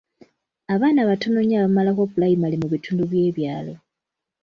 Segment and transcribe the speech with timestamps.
[0.73, 3.73] Abaana batono nnyo abamalako pulayimale mu bitundu by'ebyalo.